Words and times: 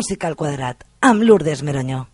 Música 0.00 0.28
al 0.28 0.34
quadrat, 0.34 0.86
amb 1.04 1.20
Lourdes 1.28 1.60
Meronyó. 1.62 2.06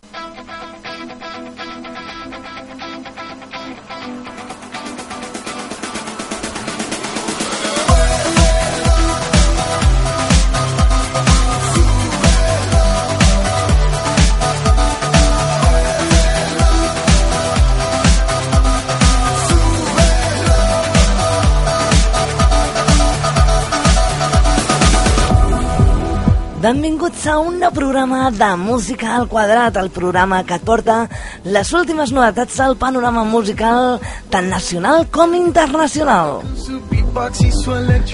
Benvinguts 26.87 27.25
a 27.27 27.33
un 27.43 27.57
nou 27.59 27.71
programa 27.75 28.29
de 28.31 28.47
Música 28.55 29.09
al 29.17 29.25
Quadrat, 29.27 29.75
el 29.75 29.89
programa 29.91 30.37
que 30.47 30.55
et 30.55 30.63
porta 30.63 31.09
les 31.43 31.71
últimes 31.75 32.13
novetats 32.15 32.61
al 32.63 32.77
panorama 32.79 33.25
musical 33.27 33.97
tant 34.31 34.47
nacional 34.47 35.03
com 35.11 35.35
internacional. 35.35 36.45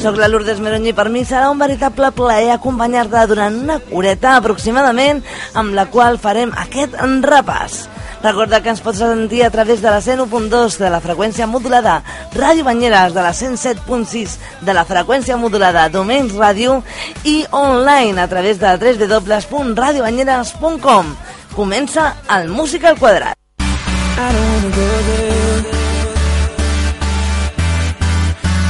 Soc 0.02 0.18
la 0.18 0.32
Lourdes 0.34 0.58
Meronyi 0.58 0.90
i 0.90 0.98
per 0.98 1.06
mi 1.14 1.22
serà 1.22 1.54
un 1.54 1.62
veritable 1.62 2.10
plaer 2.18 2.50
acompanyar-te 2.58 3.28
durant 3.30 3.62
una 3.62 3.78
horeta 3.94 4.40
aproximadament 4.42 5.22
amb 5.54 5.78
la 5.78 5.86
qual 5.94 6.18
farem 6.18 6.58
aquest 6.66 6.98
repàs. 7.30 7.84
Recorda 8.24 8.64
que 8.64 8.72
ens 8.72 8.80
pots 8.80 9.04
sentir 9.04 9.44
a 9.44 9.52
través 9.52 9.84
de 9.84 9.92
la 9.92 10.00
101.2 10.00 10.80
de 10.80 10.88
la 10.90 11.04
freqüència 11.04 11.44
modulada 11.44 12.08
Ràdio 12.32 12.64
Banyeres, 12.64 13.12
de 13.12 13.20
la 13.20 13.36
107.6 13.36 14.64
de 14.64 14.74
la 14.74 14.88
freqüència 14.88 15.36
modulada 15.36 15.92
Domenys 15.92 16.32
Ràdio 16.40 16.80
i 17.28 17.44
online 17.52 18.24
a 18.24 18.28
través 18.32 18.64
de 18.64 18.80
www.radiobanyeres.com. 18.80 21.12
Comença 21.54 22.16
el 22.40 22.48
Música 22.48 22.88
al 22.90 22.98
Quadrat. 22.98 23.36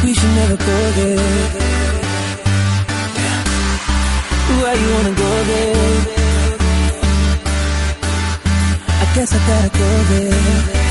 We 0.04 0.14
should 0.14 0.36
never 0.36 0.58
go 0.58 0.92
there. 0.98 1.18
Why 4.50 4.74
you 4.74 4.94
wanna 4.94 5.14
go 5.16 5.44
there? 5.46 6.23
Guess 9.16 9.32
I 9.32 9.40
gotta 9.48 9.70
go 9.78 9.90
there. 10.10 10.84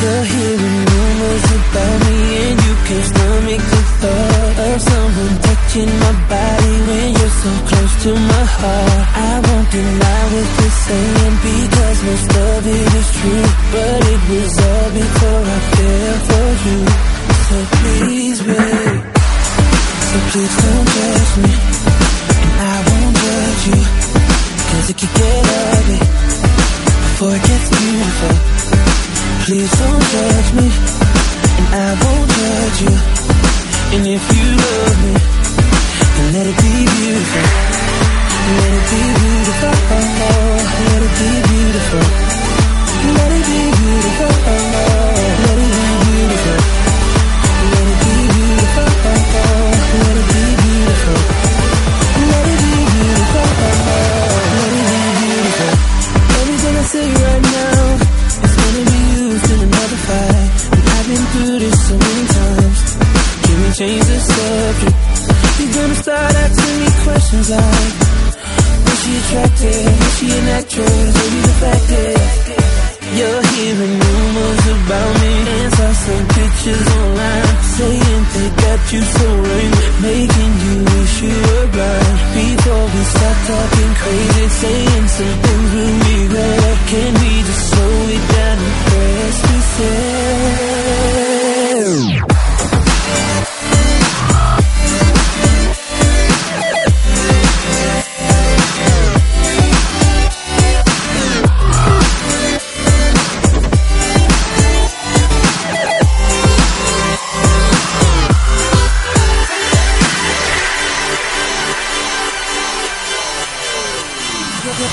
You're 0.00 0.24
hearing 0.32 0.80
rumors 0.92 1.44
about 1.56 1.96
me 2.04 2.18
and 2.44 2.58
you 2.66 2.74
can't 2.86 3.06
stomach 3.12 3.62
the 3.72 3.82
thought 4.00 4.56
of 4.68 4.76
someone 4.80 5.36
touching 5.46 5.92
my 6.04 6.12
body 6.32 6.74
when 6.88 7.08
you're 7.16 7.36
so 7.44 7.52
close 7.68 7.94
to 8.04 8.10
my 8.32 8.44
heart. 8.56 9.04
I 9.28 9.32
won't 9.46 9.68
deny 9.70 10.22
what 10.32 10.48
you're 10.58 10.78
saying 10.88 11.36
because 11.48 11.98
most 12.08 12.30
of 12.48 12.66
it 12.76 12.88
is 13.00 13.08
true, 13.18 13.48
but 13.72 14.00
it 14.14 14.22
was 14.30 14.59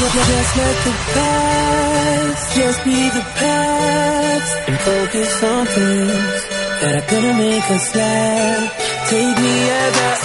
Just 0.09 0.57
let 0.57 0.77
the 0.85 0.91
past 1.13 2.55
just 2.55 2.83
be 2.85 3.09
the 3.09 3.25
past 3.35 4.57
and 4.67 4.79
focus 4.79 5.43
on 5.43 5.65
things 5.65 6.41
that 6.79 6.93
are 6.95 7.07
gonna 7.11 7.33
make 7.37 7.69
us 7.71 7.95
laugh. 7.95 9.09
Take 9.09 9.37
me 9.45 9.57
as 9.69 9.93
I 9.97 10.15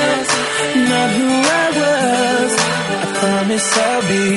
am, 0.00 0.18
not 0.92 1.10
who 1.18 1.28
I 1.60 1.66
was. 1.80 2.52
I 3.02 3.06
promise 3.20 3.68
I'll 3.78 4.02
be 4.08 4.28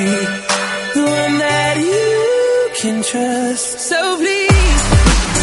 the 0.95 1.03
one 1.07 1.37
that 1.39 1.75
you 1.79 2.69
can 2.81 3.01
trust. 3.01 3.79
So 3.79 4.17
please, 4.17 4.83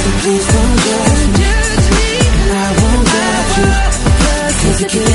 so 0.00 0.08
please 0.22 0.46
don't 0.54 0.78
judge 0.88 1.24
me. 1.40 2.10
I 2.52 2.68
won't 2.78 3.06
judge 3.08 3.96
cause 4.62 4.80
it 4.82 4.90
get 4.90 5.08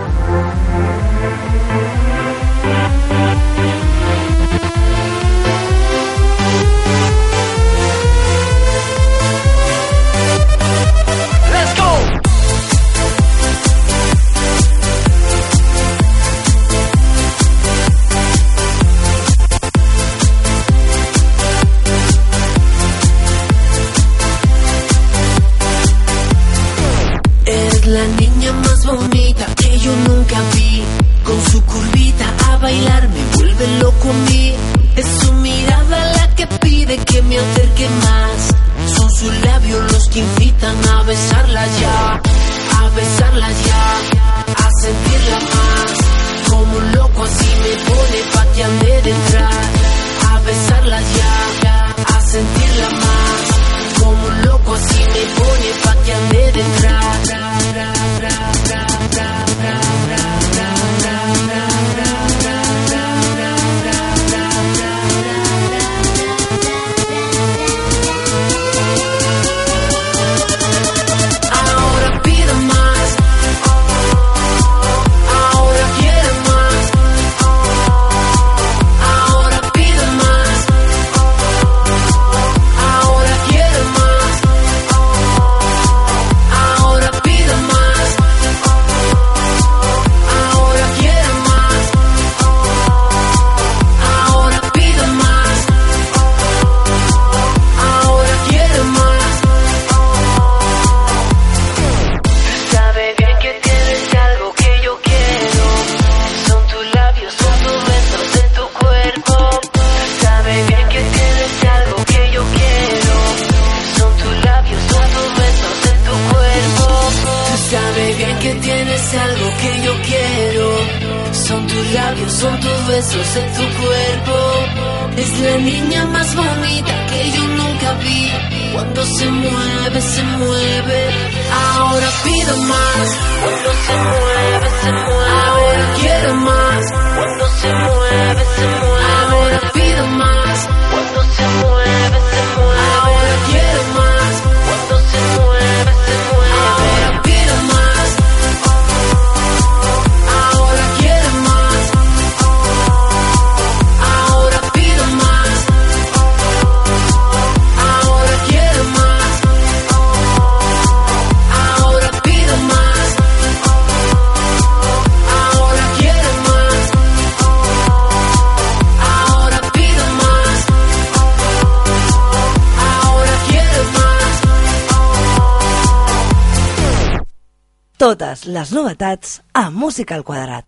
les 178.59 178.71
novetats 178.75 179.41
a 179.53 179.69
Música 179.69 180.15
al 180.15 180.23
Quadrat. 180.27 180.65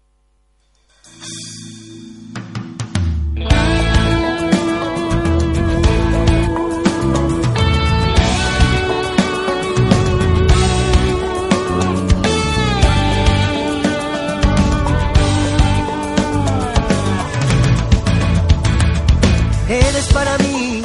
Eres 19.67 20.07
para 20.13 20.37
mí 20.37 20.81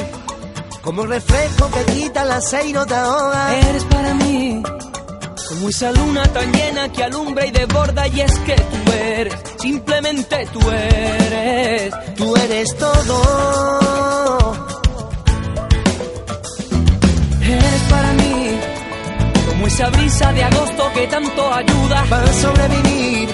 como 0.83 1.03
el 1.03 1.09
reflejo 1.09 1.71
que 1.71 1.85
quita 1.93 2.25
la 2.25 2.41
seis 2.41 2.75
no 2.75 2.85
te 2.85 2.95
ahoga. 2.95 3.55
Eres 3.55 3.85
para 3.85 4.15
mí 4.15 4.63
como 5.49 5.69
esa 5.69 5.93
luna 5.93 6.25
tan 6.33 6.53
llena 6.53 6.91
que 6.91 7.05
alumbra 7.05 7.47
y 7.47 7.51
desborda 7.51 8.09
y 8.09 8.21
es 8.21 8.39
que 8.41 8.55
tú 8.57 8.93
eres, 8.93 9.35
simplemente 9.59 10.47
tú 10.53 10.61
eres. 10.71 11.95
Tú 12.17 12.37
eres 12.37 12.77
todo. 12.77 14.53
Eres 17.43 17.83
para 17.91 18.13
mí 18.15 18.61
como 19.49 19.67
esa 19.67 19.89
brisa 19.91 20.33
de 20.33 20.45
agosto 20.45 20.91
que 20.95 21.07
tanto 21.07 21.53
ayuda 21.53 22.05
para 22.09 22.33
sobrevivir. 22.33 23.29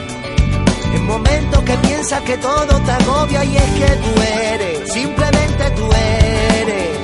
En 0.95 1.07
momentos 1.07 1.63
que 1.63 1.77
piensas 1.79 2.21
que 2.23 2.37
todo 2.37 2.81
te 2.85 2.91
agobia 2.91 3.45
y 3.45 3.57
es 3.57 3.71
que 3.71 3.97
tú 4.05 4.23
eres, 4.23 4.93
simplemente 4.93 5.71
tú 5.71 5.89
eres. 5.93 6.99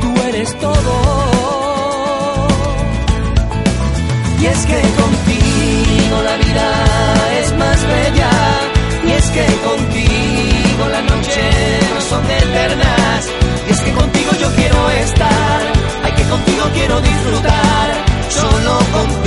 Tú 0.00 0.22
eres 0.28 0.58
todo. 0.58 1.61
Y 4.42 4.46
es 4.46 4.66
que 4.66 4.80
contigo 5.02 6.16
la 6.24 6.36
vida 6.36 6.66
es 7.40 7.56
más 7.56 7.86
bella. 7.86 8.30
Y 9.06 9.10
es 9.12 9.30
que 9.30 9.46
contigo 9.68 10.88
las 10.90 11.04
noches 11.04 11.94
no 11.94 12.00
son 12.00 12.24
eternas. 12.28 13.28
Y 13.68 13.72
es 13.72 13.80
que 13.80 13.92
contigo 13.92 14.32
yo 14.40 14.52
quiero 14.56 14.90
estar. 14.90 15.60
Ay, 16.02 16.12
que 16.16 16.24
contigo 16.24 16.64
quiero 16.74 17.00
disfrutar. 17.00 18.04
Solo 18.30 18.78
contigo. 18.92 19.21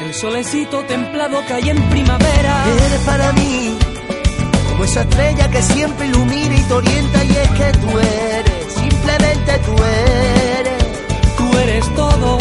El 0.00 0.14
solecito 0.14 0.82
templado 0.84 1.44
que 1.46 1.52
hay 1.54 1.70
en 1.70 1.82
primavera. 1.90 2.64
Eres 2.86 3.00
para 3.04 3.32
mí 3.32 3.76
como 4.70 4.84
esa 4.84 5.02
estrella 5.02 5.50
que 5.50 5.62
siempre 5.62 6.06
ilumina 6.06 6.54
y 6.54 6.62
te 6.62 6.72
orienta 6.74 7.24
y 7.24 7.30
es 7.30 7.50
que 7.50 7.72
tú 7.78 7.98
eres, 7.98 8.74
simplemente 8.74 9.58
tú 9.66 9.74
eres, 9.82 10.84
tú 11.36 11.58
eres 11.58 11.94
todo. 11.94 12.38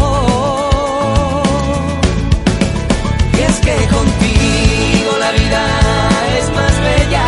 Y 3.33 3.41
es 3.41 3.59
que 3.59 3.75
contigo 3.87 5.17
la 5.19 5.31
vida 5.31 5.61
es 6.39 6.49
más 6.53 6.81
bella, 6.81 7.25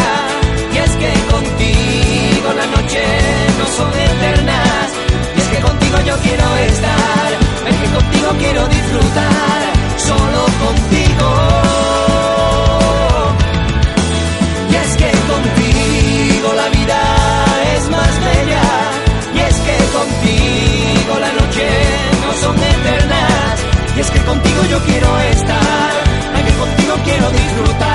y 0.73 0.77
es 0.77 0.91
que 0.91 1.11
contigo 1.33 2.53
las 2.55 2.67
noches 2.67 3.57
no 3.57 3.65
son 3.77 3.89
eternas, 3.89 4.89
y 5.35 5.39
es 5.39 5.47
que 5.47 5.59
contigo 5.61 5.97
yo 6.05 6.17
quiero 6.17 6.55
estar, 6.55 7.33
es 7.67 7.75
que 7.75 7.87
contigo 7.95 8.29
quiero 8.37 8.67
disfrutar, 8.67 9.68
que 24.11 24.19
contigo 24.21 24.63
yo 24.69 24.79
quiero 24.85 25.19
estar, 25.19 25.91
que 26.45 26.53
contigo 26.53 26.95
quiero 27.03 27.29
disfrutar, 27.31 27.88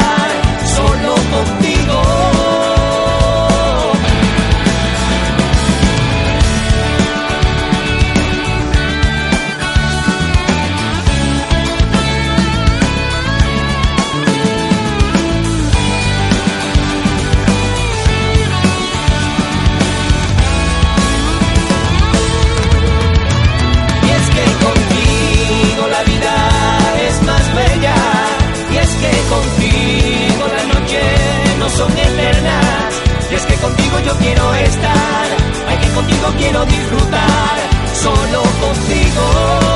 yo 34.04 34.14
quiero 34.18 34.54
estar, 34.54 35.26
hay 35.68 35.78
que 35.78 35.88
contigo 35.94 36.28
quiero 36.36 36.64
disfrutar, 36.66 37.58
solo 37.94 38.42
contigo. 38.60 39.73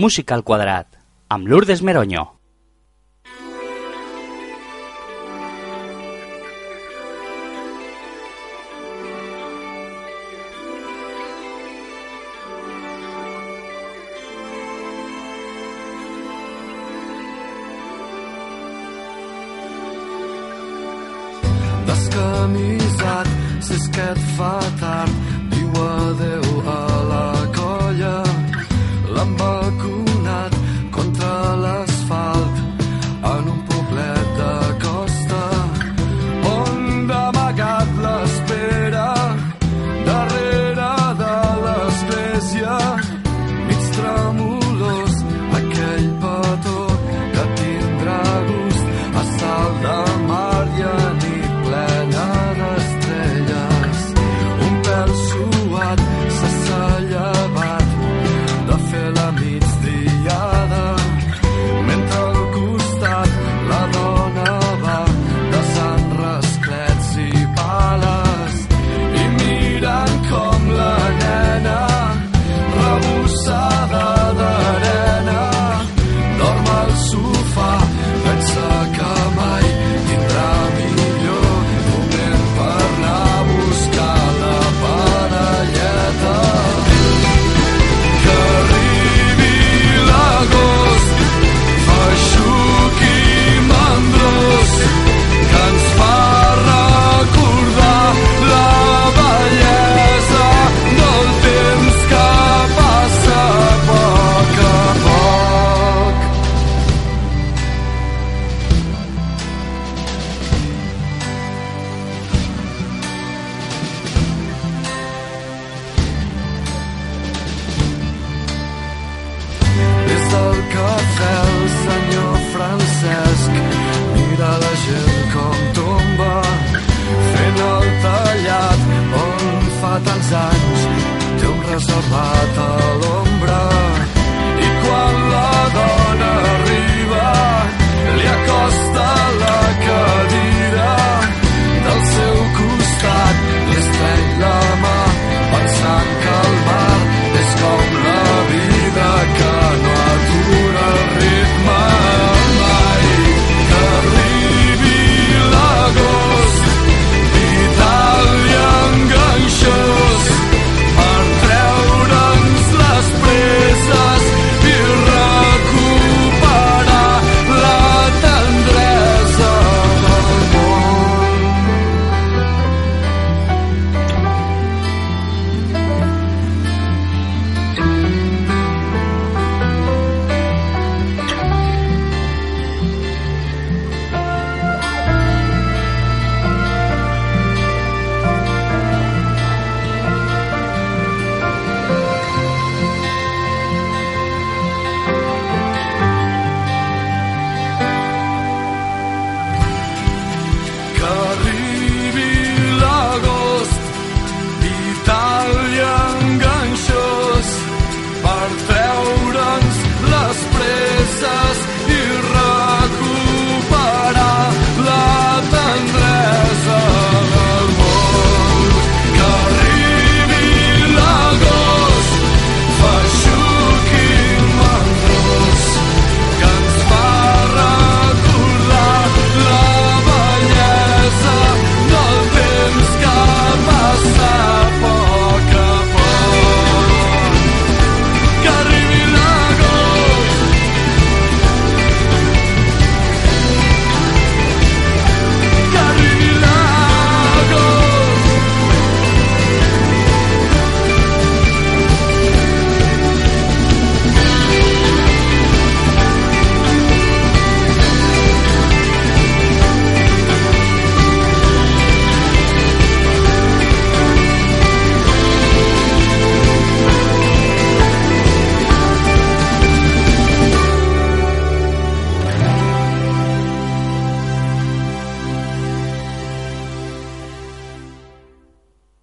Música 0.00 0.34
al 0.34 0.44
quadrat, 0.48 0.86
amb 1.28 1.46
Lourdes 1.46 1.82
Meronyo. 1.84 2.39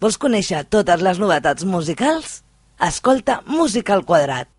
Vols 0.08 0.16
conèixer 0.24 0.60
totes 0.74 1.02
les 1.04 1.18
novetats 1.20 1.66
musicals? 1.68 2.36
Escolta 2.88 3.42
Música 3.56 3.92
al 3.98 4.06
Quadrat. 4.08 4.57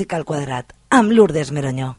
Música 0.00 0.16
al 0.16 0.24
quadrat, 0.24 0.72
amb 0.88 1.12
Lourdes 1.12 1.50
Meronyó. 1.52 1.98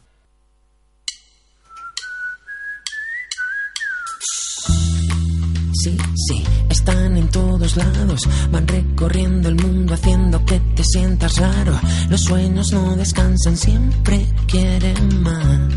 Sí, 5.84 5.96
sí, 6.26 6.42
están 6.68 7.16
en 7.16 7.28
todos 7.28 7.76
lados, 7.76 8.28
van 8.50 8.66
recorriendo 8.66 9.50
el 9.50 9.54
mundo 9.54 9.94
haciendo 9.94 10.44
que 10.44 10.58
te 10.74 10.82
sientas 10.82 11.36
raro. 11.38 11.78
Los 12.10 12.22
sueños 12.22 12.72
no 12.72 12.96
descansan, 12.96 13.56
siempre 13.56 14.26
quieren 14.48 15.22
más. 15.22 15.72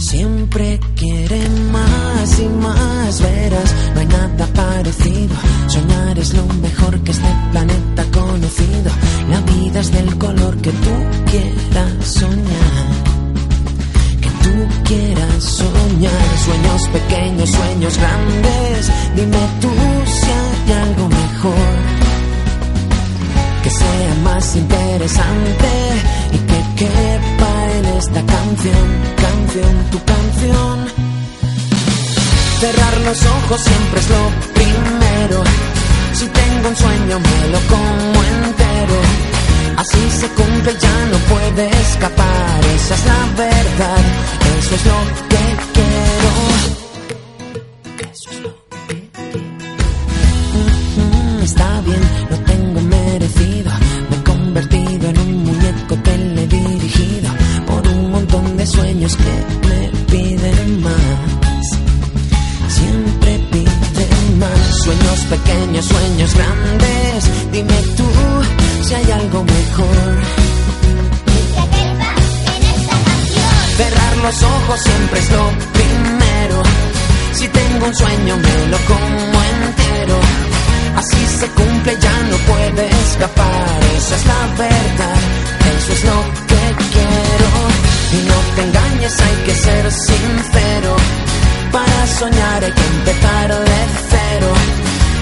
Siempre 0.00 0.80
quieren 0.96 1.70
más 1.70 2.40
y 2.40 2.48
más, 2.48 3.20
verás, 3.20 3.74
no 3.94 4.00
hay 4.00 4.06
nada 4.06 4.46
parecido. 4.54 5.36
Soñar 5.68 6.18
es 6.18 6.32
lo 6.32 6.46
mejor 6.46 6.98
que 7.00 7.10
este 7.10 7.28
planeta 7.52 8.02
ha 8.02 8.10
conocido. 8.10 8.90
La 9.28 9.40
vida 9.42 9.80
es 9.80 9.92
del 9.92 10.16
color 10.16 10.56
que 10.62 10.70
tú 10.70 10.94
quieras 11.30 11.92
soñar. 12.02 12.86
Que 14.22 14.30
tú 14.42 14.84
quieras 14.84 15.44
soñar. 15.44 16.38
Sueños 16.46 16.88
pequeños, 16.88 17.50
sueños 17.50 17.98
grandes. 17.98 18.90
Dime 19.14 19.48
tú 19.60 19.68
si 20.06 20.30
hay 20.30 20.78
algo 20.82 21.08
mejor. 21.08 21.76
Que 23.62 23.70
sea 23.70 24.14
más 24.24 24.56
interesante 24.56 25.68
y 26.32 26.38
que 26.38 26.84
quepa 26.86 27.39
en 27.80 27.86
esta 27.96 28.22
canción, 28.26 28.86
canción, 29.16 29.74
tu 29.90 29.98
canción. 30.04 30.76
Cerrar 32.60 32.96
los 33.08 33.18
ojos 33.36 33.60
siempre 33.60 34.00
es 34.00 34.08
lo 34.16 34.22
primero. 34.58 35.38
Si 36.18 36.26
tengo 36.26 36.68
un 36.68 36.76
sueño 36.76 37.18
me 37.28 37.48
lo 37.54 37.60
como 37.72 38.18
entero. 38.36 38.98
Así 39.76 40.02
se 40.20 40.28
cumple, 40.28 40.72
ya 40.78 40.96
no 41.12 41.18
puede 41.32 41.70
escapar. 41.86 42.60
Esa 42.76 42.94
es 42.94 43.04
la 43.12 43.22
verdad. 43.44 44.02
Eso 44.58 44.74
es 44.74 44.84
lo 44.92 44.98
que 45.30 45.44
quiero. 45.76 46.30
Eso 48.12 48.30
es 48.30 48.40
lo 48.44 48.52
que 48.88 48.96
quiero. 49.30 49.40
Mm, 51.00 51.42
Está 51.42 51.80
bien, 51.86 52.02
lo 52.30 52.36
tengo 52.50 52.80
merecido. 52.96 53.70
Me 54.10 54.16
he 54.16 54.20
que 59.16 59.68
me 59.68 59.88
piden 60.10 60.82
más. 60.82 61.64
Siempre 62.68 63.40
piden 63.50 64.38
más. 64.38 64.76
Sueños 64.84 65.20
pequeños, 65.30 65.84
sueños 65.84 66.34
grandes. 66.34 67.24
Dime 67.52 67.78
tú 67.96 68.08
si 68.84 68.94
hay 68.94 69.10
algo 69.10 69.44
mejor. 69.44 70.16
Cerrar 73.76 74.16
los 74.18 74.42
ojos 74.42 74.80
siempre 74.80 75.18
es 75.20 75.30
lo 75.30 75.44
primero. 75.72 76.62
Si 77.32 77.48
tengo 77.48 77.86
un 77.86 77.94
sueño 77.94 78.36
me 78.36 78.66
lo 78.68 78.78
como 78.90 79.42
entero. 79.54 80.18
Así 80.96 81.26
se 81.38 81.46
cumple, 81.48 81.96
ya 82.00 82.16
no 82.30 82.36
puede 82.52 82.88
escapar. 82.88 83.80
Esa 83.96 84.16
es 84.16 84.26
la 84.26 84.46
verdad, 84.58 85.20
eso 85.78 85.92
es 85.92 86.04
lo 86.04 86.18
que 86.48 86.84
quiero. 86.92 87.89
Te 88.60 88.66
engañes, 88.66 89.18
hay 89.18 89.36
que 89.46 89.54
ser 89.54 89.90
sincero. 89.90 90.94
Para 91.72 92.06
soñar 92.06 92.62
hay 92.62 92.72
que 92.72 92.86
empezar 92.98 93.48
de 93.48 93.80
cero. 94.10 94.52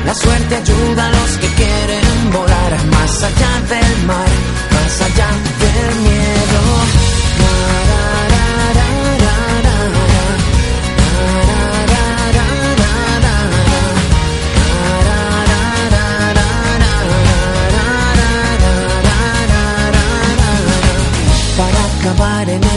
La 0.05 0.15
suerte 0.15 0.57
ayuda 0.57 1.07
a 1.07 1.11
los 1.13 1.31
que 1.39 1.47
quieren 1.47 2.33
volar 2.33 2.85
más 2.87 3.23
allá 3.23 3.53
del 3.69 4.07
mar, 4.07 4.29
más 4.73 5.01
allá 5.03 5.29
del 5.61 6.01
miedo. 6.01 6.98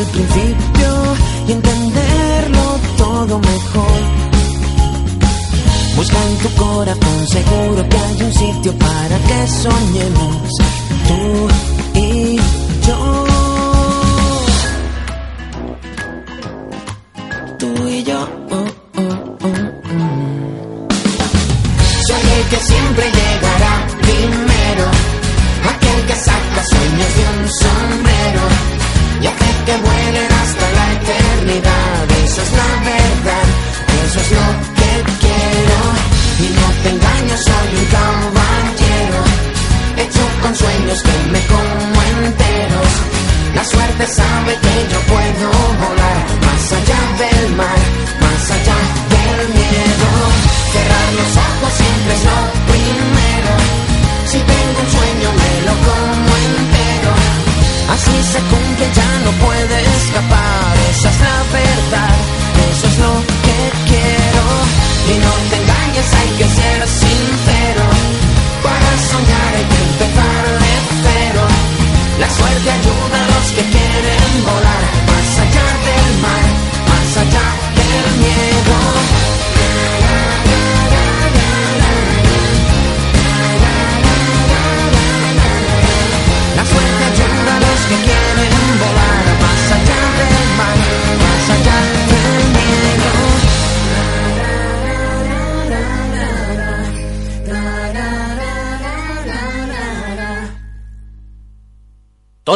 El 0.01 0.07
principio 0.07 0.89
y 1.47 1.51
entenderlo 1.51 2.79
todo 2.97 3.39
mejor. 3.39 4.01
Busca 5.95 6.17
en 6.29 6.37
tu 6.37 6.49
corazón, 6.55 7.27
seguro 7.27 7.89
que 7.89 7.97
hay 7.97 8.23
un 8.23 8.33
sitio 8.33 8.73
para 8.77 9.17
que 9.27 9.47
soñemos 9.47 10.51
tú 11.07 11.99
y 11.99 12.37
yo. 12.87 13.20
Sabe 44.12 44.54
que 44.65 44.76
yo 44.91 45.00
puedo 45.13 45.47
volar 45.84 46.17
más 46.45 46.63
allá 46.80 47.02
del 47.21 47.56
mar, 47.56 47.80
más 48.19 48.43
allá 48.58 48.80
del 49.13 49.39
miedo. 49.60 50.10
Cerrar 50.74 51.10
los 51.19 51.32
ojos 51.47 51.71
siempre 51.82 52.13
es 52.17 52.24
lo 52.30 52.39
primero. 52.71 53.54
Si 54.32 54.38
tengo 54.52 54.78
un 54.84 54.89
sueño 54.97 55.30
me 55.41 55.52
lo 55.67 55.74
como 55.88 56.32
entero. 56.47 57.12
Así 57.93 58.15
se 58.32 58.39
cumple, 58.52 58.86
ya 59.00 59.10
no 59.26 59.32
puede 59.45 59.90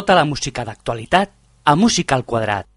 Tota 0.05 0.19
la 0.21 0.25
música 0.29 0.61
d'actualitat 0.61 1.31
a 1.65 1.73
Música 1.75 2.13
al 2.13 2.23
Quadrat. 2.29 2.67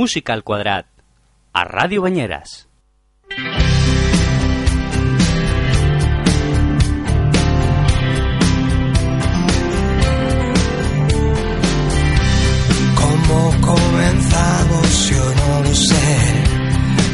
Música 0.00 0.32
al 0.32 0.42
quadrat, 0.48 0.86
a 1.52 1.62
Ràdio 1.68 2.00
Banyeres. 2.00 2.66
¿Cómo 13.00 13.40
comenzamos? 13.60 15.10
Yo 15.10 15.24
no 15.40 15.62
lo 15.64 15.74
sé. 15.74 16.16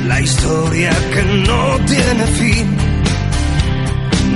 La 0.06 0.20
historia 0.20 0.92
que 1.12 1.22
no 1.48 1.62
tiene 1.92 2.26
fin. 2.38 2.66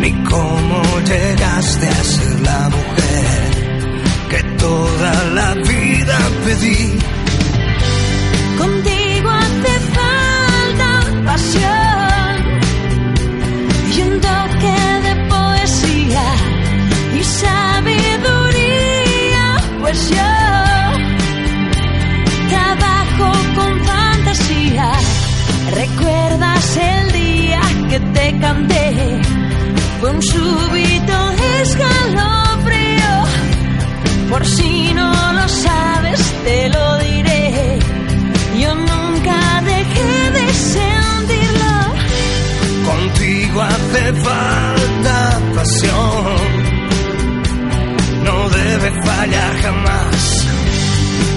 Ni 0.00 0.12
cómo 0.24 0.82
llegaste 1.12 1.86
a 1.86 2.02
ser 2.14 2.40
la 2.40 2.68
mujer 2.76 3.48
que 4.30 4.42
toda 4.58 5.24
la 5.38 5.54
vida 5.54 6.18
pedí 6.44 7.19
y 13.96 14.02
un 14.02 14.20
toque 14.20 14.78
de 15.06 15.14
poesía 15.28 16.24
y 17.14 17.22
sabiduría, 17.22 18.64
pues 19.80 20.10
yo 20.10 20.32
trabajo 22.48 23.30
con 23.54 23.84
fantasía. 23.84 24.90
¿Recuerdas 25.72 26.76
el 26.76 27.12
día 27.12 27.60
que 27.88 28.00
te 28.00 28.38
canté? 28.40 29.20
Fue 30.00 30.10
un 30.10 30.22
súbito 30.22 31.30
escalofrío, 31.60 33.14
por 34.30 34.44
si 34.44 34.92
no 34.94 35.12
lo 35.32 35.48
sabes. 35.48 35.69
callar 49.20 49.54
jamás. 49.62 50.46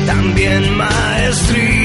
También 0.06 0.78
maestría. 0.78 1.83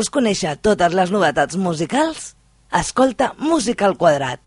Vols 0.00 0.08
conèixer 0.16 0.52
totes 0.66 0.94
les 0.96 1.10
novetats 1.12 1.58
musicals? 1.64 2.30
Escolta 2.80 3.28
Música 3.50 3.84
al 3.90 3.98
Quadrat. 4.00 4.40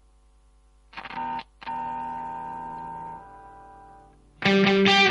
Música 4.50 5.03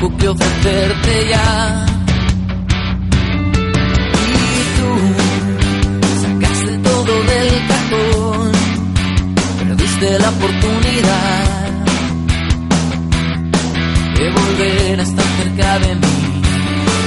tiempo 0.00 0.16
que 0.16 0.28
ofrecerte 0.28 1.28
ya. 1.28 1.86
Y 4.26 4.76
tú 4.76 4.88
sacaste 6.22 6.78
todo 6.78 7.12
del 7.24 7.66
cajón, 7.68 8.52
perdiste 9.68 10.18
la 10.18 10.28
oportunidad 10.30 11.70
de 14.16 14.30
volver 14.30 15.00
a 15.00 15.02
estar 15.02 15.26
cerca 15.38 15.78
de 15.80 15.94
mí. 15.94 16.42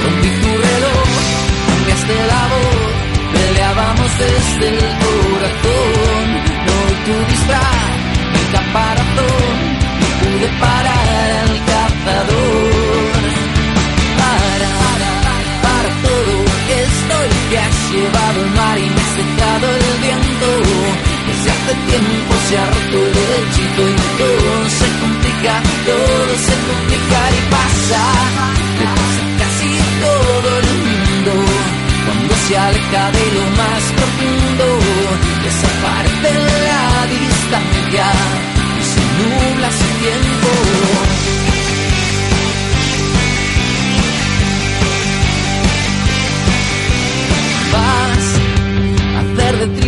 Rompí 0.02 0.28
tu 0.42 0.50
reloj, 0.66 1.08
cambiaste 1.66 2.14
la 2.32 2.42
voz, 2.52 2.92
peleábamos 3.32 4.10
desde 4.18 4.68
el 4.68 4.98
corazón, 5.04 6.26
no 6.66 6.76
tu 7.06 7.14
disfraz, 7.30 7.94
mi 8.32 8.42
caparazón, 8.52 9.56
no 10.00 10.06
pude 10.20 10.48
parar 10.60 11.03
llevado 17.94 18.38
el 18.44 18.50
mar 18.50 18.78
y 18.78 18.88
me 18.94 19.00
has 19.04 19.14
dejado 19.22 19.66
el 19.76 19.96
viento. 20.02 20.48
Desde 21.26 21.48
hace 21.54 21.74
tiempo 21.90 22.32
se 22.46 22.54
ha 22.58 22.66
roto 22.74 22.98
el 23.06 23.30
hechizo 23.36 23.82
y 23.88 23.98
todo 24.20 24.50
se 24.78 24.88
complica, 25.00 25.54
todo 25.88 26.32
se 26.46 26.54
complica 26.68 27.20
y 27.36 27.40
pasa. 27.54 28.02
Le 28.80 28.86
pasa 28.98 29.22
casi 29.40 29.70
todo 30.04 30.48
el 30.60 30.68
mundo 30.84 31.32
cuando 32.04 32.34
se 32.46 32.56
aleja 32.56 33.04
de 33.16 33.24
lo 33.36 33.44
más 33.60 33.82
profundo, 33.96 34.66
desaparece 35.44 36.30
la 36.68 37.06
distancia 37.14 38.06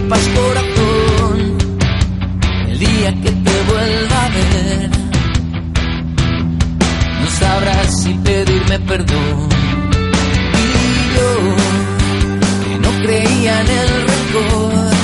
de 0.07 0.17
tripas 0.17 0.29
corazón 0.35 1.59
el 2.69 2.79
día 2.79 3.13
que 3.23 3.31
te 3.31 3.63
vuelva 3.69 4.25
a 4.25 4.29
ver. 4.29 4.91
No 7.21 7.31
sabrás 7.31 8.03
si 8.03 8.15
pedirme 8.15 8.79
perdón. 8.81 9.49
Y 10.55 11.17
yo, 11.17 11.31
que 12.65 12.79
no 12.79 12.91
creía 13.03 13.61
en 13.61 13.69
el 13.69 13.89
rencor, 14.09 14.95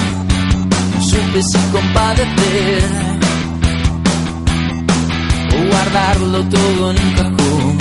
no 0.95 1.03
supe 1.03 1.43
si 1.43 1.59
compadecer 1.73 2.85
o 5.55 5.69
guardarlo 5.71 6.45
todo 6.45 6.91
en 6.91 6.99
un 6.99 7.13
cajón. 7.15 7.79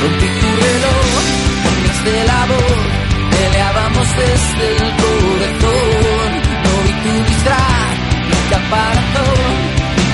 Rompí 0.00 0.28
tu 0.40 0.50
reloj, 0.64 1.24
cambiaste 1.64 2.24
la 2.26 2.46
voz, 2.46 2.78
peleábamos 3.30 4.08
desde 4.16 4.66
el 4.76 4.90
corazón. 5.02 6.07
Disfraz, 7.48 7.96
mi 8.28 8.38
caparazón, 8.50 9.56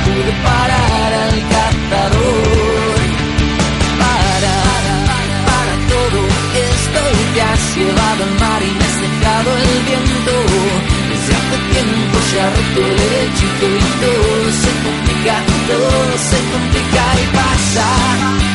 pude 0.04 0.32
parar 0.46 1.10
al 1.24 1.36
cazador. 1.54 2.98
Para, 4.00 4.56
para 5.48 5.74
todo 5.92 6.20
esto 6.70 7.00
te 7.34 7.42
has 7.42 7.76
llevado 7.76 8.20
al 8.24 8.34
mar 8.38 8.62
y 8.62 8.70
me 8.78 8.84
has 8.84 8.98
dejado 9.06 9.50
el 9.64 9.72
viento. 9.88 10.34
Desde 11.10 11.32
hace 11.34 11.56
tiempo 11.74 12.16
se 12.30 12.36
ha 12.40 12.48
roto 12.54 12.80
el 12.86 13.00
hechizo 13.18 13.66
y 13.66 13.86
todo 14.02 14.28
se 14.62 14.72
complica, 14.84 15.36
todo 15.70 15.90
se 16.30 16.38
complica 16.52 17.04
y 17.18 17.26
pasa. 17.38 17.88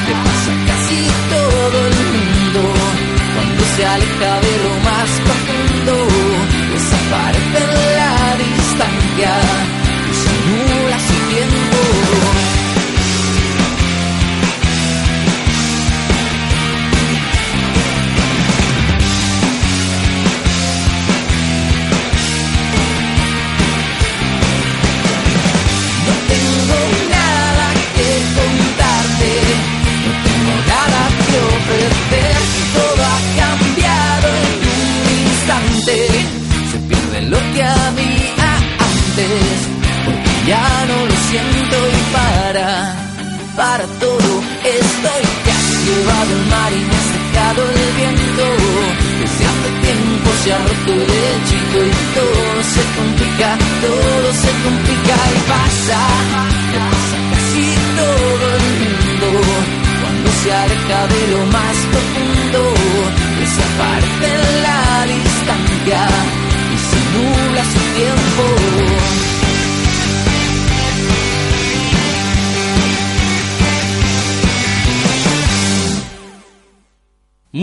Le 0.08 0.14
pasa 0.26 0.52
casi 0.70 1.00
todo 1.36 1.78
el 1.88 1.98
mundo 2.12 2.62
cuando 3.36 3.62
se 3.76 3.86
aleja 3.86 4.32
de 4.46 4.54
lo 4.64 4.74
más 4.88 5.10
profundo. 5.26 5.94
Desaparece 6.74 7.49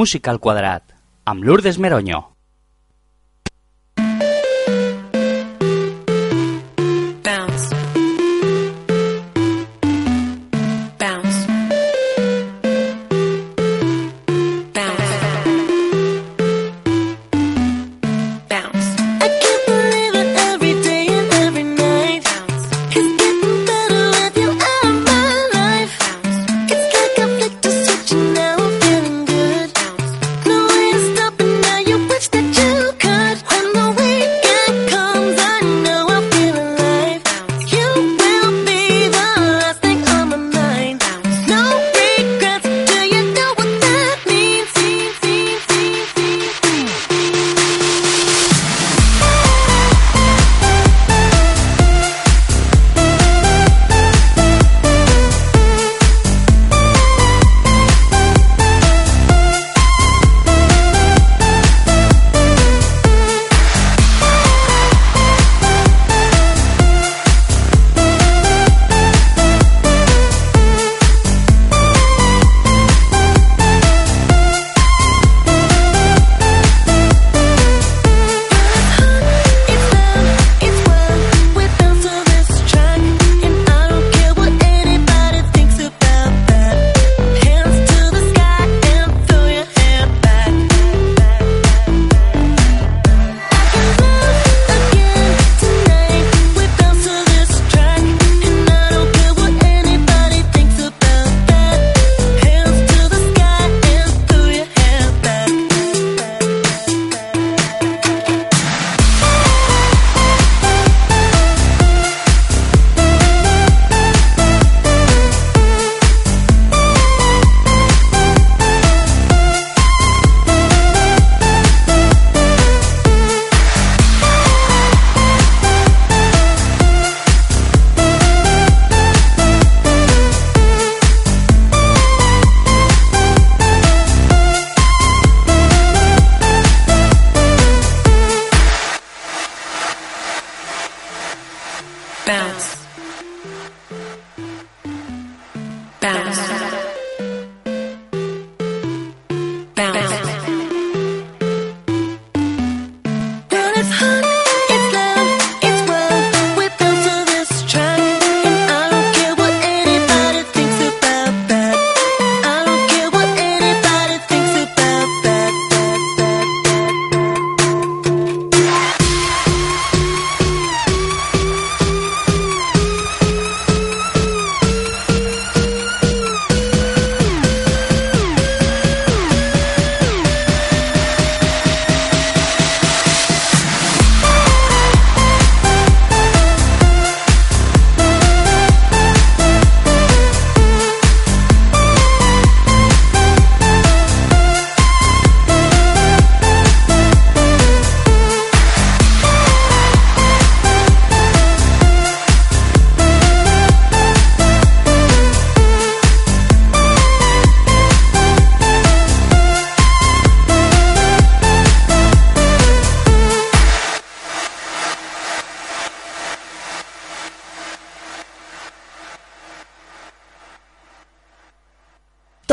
Música 0.06 0.30
al 0.30 0.38
quadrat, 0.38 0.92
amb 1.26 1.42
Lourdes 1.42 1.80
Meronyo. 1.82 2.35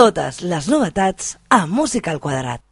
Totes 0.04 0.42
les 0.44 0.66
novetats 0.68 1.30
a 1.48 1.62
Música 1.80 2.12
al 2.12 2.20
Quadrat. 2.20 2.63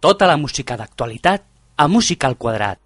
Tota 0.00 0.26
la 0.26 0.36
música 0.36 0.76
d'actualitat 0.76 1.42
a 1.76 1.88
Música 1.88 2.26
al 2.28 2.36
Quadrat. 2.36 2.78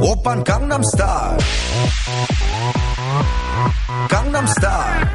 오빤 0.00 0.44
강남스타일 0.44 1.38
강남스타일 4.08 5.06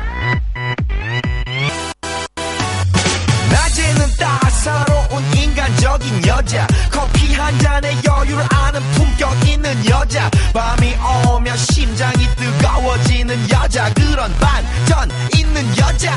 낮에는 3.52 4.06
따사로운 4.20 5.24
인간적인 5.38 6.28
여자 6.28 6.68
커피 6.92 7.15
한 7.39 7.59
잔의 7.59 7.97
여유를 8.05 8.45
아는 8.51 8.81
품격 8.93 9.49
있는 9.49 9.87
여자. 9.89 10.31
밤이 10.53 10.95
오면 11.29 11.57
심장이 11.57 12.27
뜨거워지는 12.37 13.51
여자. 13.51 13.93
그런 13.95 14.33
반전 14.39 15.11
있는 15.35 15.69
여자. 15.79 16.15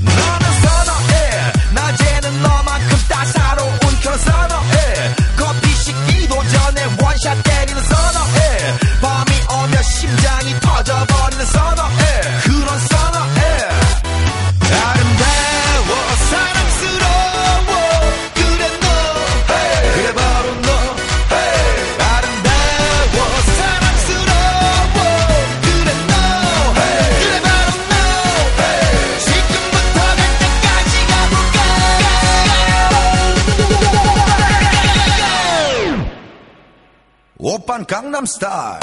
너는 0.00 0.60
선어해. 0.62 1.52
낮에는 1.74 2.42
너만큼 2.42 2.98
따사로운 3.08 3.78
그런 4.02 4.18
선어해. 4.18 5.14
커피 5.36 5.68
식기도 5.74 6.34
전에 6.34 6.84
원샷 7.00 7.42
때리는 7.42 7.82
선어해. 7.82 8.74
밤이 9.00 9.62
오면 9.62 9.82
심장이 9.82 10.60
터져버리는 10.60 11.46
선어해. 11.46 12.43
오빤 37.46 37.84
강남 37.84 38.24
스타일 38.24 38.80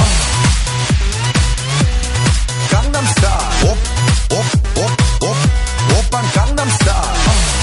강남 2.69 3.03
스타일 3.07 3.75
오빤 5.97 6.31
강남 6.31 6.69
스타일 6.69 7.60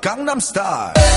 Gangnam 0.00 0.40
Style. 0.40 1.10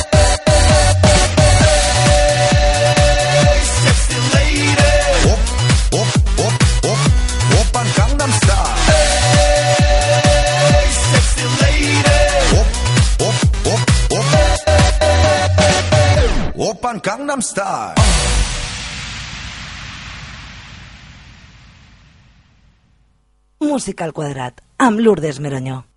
Gangnam 17.03 17.41
Style. 17.41 17.95
Música 23.59 24.05
al 24.05 24.13
quadrat, 24.13 24.61
amb 24.77 24.99
Lourdes 24.99 25.39
Meronyó. 25.39 25.92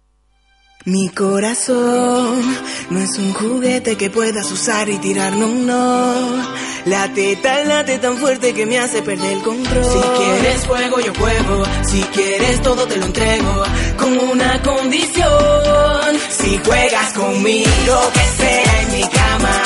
Mi 0.87 1.09
corazón 1.09 2.41
no 2.91 3.01
es 3.01 3.19
un 3.19 3.35
juguete 3.35 3.97
que 3.97 4.09
puedas 4.09 4.53
usar 4.53 4.89
y 4.89 4.99
tirar, 4.99 5.33
no, 5.33 5.49
no. 5.49 6.47
La 6.85 7.13
teta 7.13 7.65
late 7.65 7.99
tan 7.99 8.17
fuerte 8.19 8.55
que 8.55 8.67
me 8.67 8.79
hace 8.79 9.03
perder 9.03 9.33
el 9.33 9.43
control. 9.43 9.85
Si 9.85 9.99
quieres 9.99 10.65
juego 10.65 11.01
yo 11.01 11.13
juego. 11.13 11.65
Si 11.91 12.01
quieres 12.03 12.63
todo, 12.63 12.87
te 12.87 12.99
lo 12.99 13.07
entrego. 13.07 13.65
Con 13.99 14.17
una 14.17 14.63
condición. 14.63 16.21
Si 16.31 16.57
juegas 16.65 17.13
conmigo, 17.15 18.13
que 18.15 18.45
sea 18.45 18.83
en 18.83 18.93
mi 18.93 19.03
cama. 19.09 19.63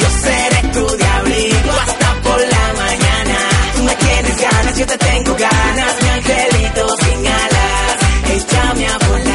Yo 0.00 0.08
seré 0.22 0.68
tu 0.72 0.96
diablito 0.96 1.70
hasta 1.86 2.20
por 2.22 2.40
la 2.40 2.72
mañana. 2.82 3.38
Tú 3.76 3.82
me 3.82 3.94
tienes 3.94 4.40
ganas, 4.40 4.78
yo 4.78 4.86
te 4.86 4.96
tengo 4.96 5.36
ganas. 5.36 6.02
Mi 6.02 6.08
angelito 6.08 6.86
sin 6.96 7.26
alas, 7.26 7.98
échame 8.30 8.86
a 8.86 8.98
volar. 9.06 9.31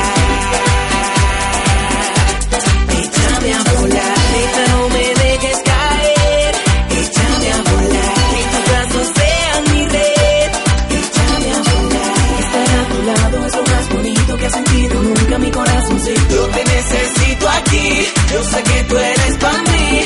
había 14.48 14.50
sentido 14.50 15.04
nunca 15.04 15.38
mi 15.40 15.52
corazón 15.52 15.98
corazoncito. 15.98 16.36
Yo 16.36 16.48
te 16.48 16.64
necesito 16.64 17.50
aquí, 17.50 18.08
yo 18.34 18.44
sé 18.44 18.64
que 18.64 18.84
tú 18.84 18.98
eres 18.98 19.38
para 19.38 19.58
mí. 19.58 20.04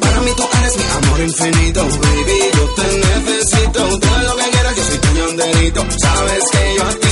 Para 0.00 0.20
mí 0.20 0.30
tú 0.36 0.42
eres 0.58 0.76
mi 0.76 1.06
amor 1.06 1.20
infinito, 1.20 1.80
baby. 1.82 2.38
Yo 2.56 2.74
te 2.74 2.86
necesito, 2.98 3.98
todo 3.98 4.22
lo 4.22 4.36
que 4.36 4.50
quieras, 4.50 4.76
yo 4.76 4.84
soy 4.84 4.98
tu 4.98 5.80
Sabes 5.98 6.44
que 6.52 6.74
yo 6.76 7.03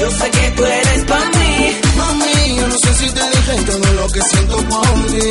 Yo 0.00 0.10
sé 0.10 0.30
que 0.30 0.50
tú 0.56 0.64
eres 0.64 1.04
para 1.04 1.24
mí. 1.24 1.80
Mami, 1.96 2.56
yo 2.56 2.66
no 2.68 2.76
sé 2.78 2.94
si 2.94 3.10
te 3.10 3.22
dije 3.30 3.62
todo 3.66 3.92
lo 3.94 4.06
que 4.08 4.20
siento 4.22 4.56
por 4.56 4.88
ti. 5.10 5.30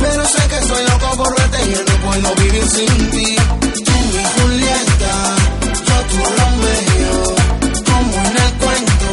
Pero 0.00 0.24
sé 0.26 0.42
que 0.50 0.58
soy 0.68 0.84
loco 0.84 1.16
por 1.16 1.36
verte 1.36 1.58
y 1.64 1.70
no 1.88 1.94
puedo 2.06 2.34
vivir 2.36 2.64
sin 2.68 3.10
ti. 3.10 3.36
Tú 3.84 3.92
mi 4.12 4.22
Julieta, 4.34 5.14
yo 5.86 5.96
tu 6.10 6.18
Romeo. 6.38 7.18
Como 7.88 8.14
en 8.28 8.36
el 8.44 8.52
cuento, 8.62 9.08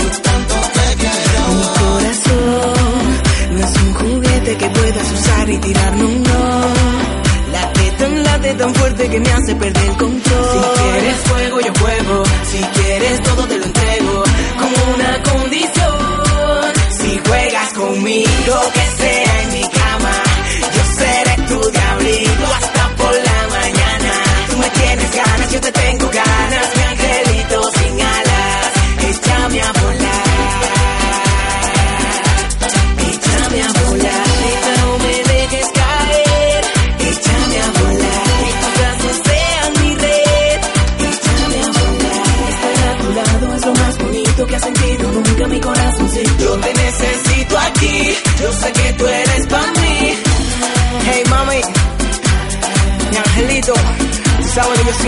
yo 0.00 0.20
tanto 0.28 0.54
te 0.76 0.86
quiero. 1.00 1.42
Mi 1.58 1.68
corazón 1.80 2.76
no 3.52 3.58
es 3.66 3.76
un 3.82 3.94
juguete 3.94 4.56
que 4.58 4.68
puedas 4.68 5.12
usar 5.12 5.50
y 5.50 5.58
tirarme 5.58 6.04
un 6.04 6.22
no 6.22 6.96
tan 7.98 8.22
late 8.22 8.54
tan 8.54 8.74
fuerte 8.74 9.08
que 9.08 9.20
me 9.20 9.30
hace 9.30 9.54
perder 9.54 9.84
el 9.84 9.96
control. 9.96 10.46
Si 10.52 10.82
quieres 10.82 11.16
fuego, 11.28 11.60
yo 11.60 11.74
fuego. 11.74 12.24
Si 12.50 12.58
quieres 12.58 13.22
todo, 13.22 13.46
te 13.46 13.55
una 14.94 15.22
condición. 15.22 16.72
Si 16.90 17.20
juegas 17.26 17.72
conmigo, 17.74 18.60
que 18.74 18.86
sea 18.96 19.05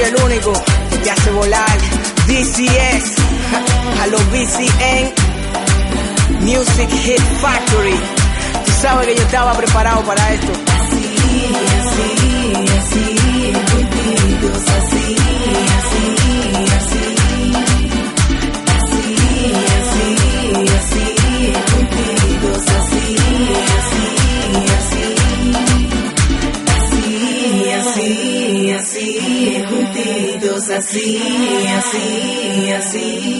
el 0.02 0.16
único 0.24 0.52
que 1.02 1.10
hace 1.10 1.30
volar. 1.30 1.78
DCS, 2.26 3.16
a 4.02 4.06
los 4.08 4.30
BCN. 4.30 5.12
Music 6.40 6.90
Hit 6.90 7.20
Factory. 7.40 7.94
Tú 8.64 8.72
sabes 8.82 9.08
que 9.08 9.14
yo 9.16 9.22
estaba 9.22 9.52
preparado 9.54 10.02
para 10.02 10.32
esto. 10.34 10.52
Así, 10.52 11.52
así, 11.78 12.52
así, 12.78 13.87
así, 30.78 31.66
así, 31.76 32.72
así. 32.72 33.34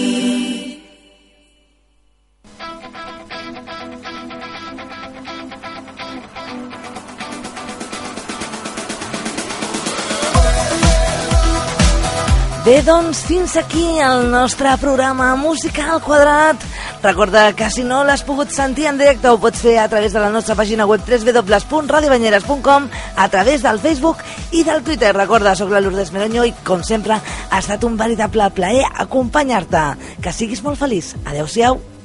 Bé, 12.65 12.81
doncs, 12.83 13.23
fins 13.25 13.55
aquí 13.57 13.99
el 13.99 14.29
nostre 14.29 14.75
programa 14.77 15.35
Música 15.35 15.93
al 15.93 16.01
Quadrat. 16.01 16.68
Recorda 17.01 17.53
que 17.55 17.69
si 17.71 17.85
no 17.87 18.01
l'has 18.03 18.25
pogut 18.27 18.51
sentir 18.51 18.89
en 18.89 18.97
directe 18.99 19.29
ho 19.31 19.37
pots 19.39 19.61
fer 19.63 19.77
a 19.79 19.87
través 19.91 20.11
de 20.11 20.19
la 20.19 20.31
nostra 20.33 20.55
pàgina 20.59 20.87
web 20.89 21.05
www.radiobanyeres.com 21.07 22.89
a 23.15 23.29
través 23.29 23.63
del 23.63 23.79
Facebook 23.79 24.25
i 24.51 24.65
del 24.67 24.83
Twitter. 24.83 25.13
Recorda, 25.15 25.55
sóc 25.55 25.71
la 25.71 25.79
Lourdes 25.79 26.11
Meronyo 26.11 26.43
i, 26.49 26.51
com 26.67 26.83
sempre, 26.83 27.15
ha 27.15 27.61
estat 27.63 27.87
un 27.87 27.95
veritable 27.99 28.49
plaer 28.51 28.83
acompanyar-te. 29.05 29.85
Que 30.19 30.35
siguis 30.35 30.63
molt 30.65 30.81
feliç. 30.81 31.15
Adéu-siau. 31.23 31.98